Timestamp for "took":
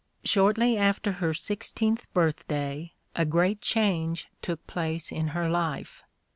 4.41-4.65